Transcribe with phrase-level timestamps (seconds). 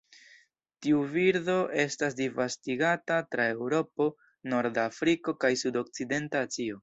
[0.85, 4.09] Tiu birdo estas disvastigata tra Eŭropo,
[4.55, 6.79] norda Afriko kaj sudokcidenta Azio.